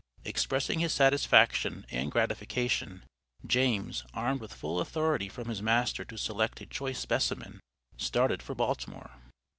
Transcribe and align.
Expressing 0.25 0.79
his 0.79 0.91
satisfaction 0.93 1.85
and 1.91 2.11
gratification, 2.11 3.03
James, 3.45 4.03
armed 4.15 4.41
with 4.41 4.51
full 4.51 4.79
authority 4.79 5.29
from 5.29 5.47
his 5.47 5.61
master 5.61 6.03
to 6.03 6.17
select 6.17 6.59
a 6.59 6.65
choice 6.65 6.97
specimen, 6.97 7.59
started 7.97 8.41
for 8.41 8.55
Baltimore. 8.55 9.11